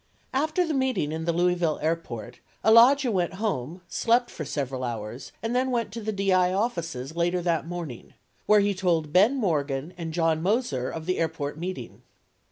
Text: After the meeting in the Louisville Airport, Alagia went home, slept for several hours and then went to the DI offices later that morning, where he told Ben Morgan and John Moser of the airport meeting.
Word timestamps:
After 0.33 0.65
the 0.65 0.73
meeting 0.73 1.11
in 1.11 1.25
the 1.25 1.31
Louisville 1.31 1.77
Airport, 1.79 2.39
Alagia 2.65 3.11
went 3.11 3.33
home, 3.35 3.83
slept 3.87 4.31
for 4.31 4.43
several 4.45 4.83
hours 4.83 5.31
and 5.43 5.55
then 5.55 5.69
went 5.69 5.91
to 5.91 6.01
the 6.01 6.11
DI 6.11 6.51
offices 6.51 7.15
later 7.15 7.39
that 7.43 7.67
morning, 7.67 8.15
where 8.47 8.61
he 8.61 8.73
told 8.73 9.13
Ben 9.13 9.35
Morgan 9.35 9.93
and 9.99 10.11
John 10.11 10.41
Moser 10.41 10.89
of 10.89 11.05
the 11.05 11.19
airport 11.19 11.59
meeting. 11.59 12.01